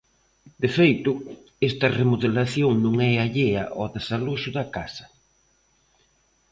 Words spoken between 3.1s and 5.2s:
allea ao desaloxo da casa.